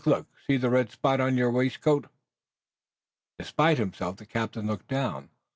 [0.03, 0.25] Look!
[0.47, 2.07] See the red spot on your waistcoat!"
[3.37, 5.29] Despite himself the captain looked down.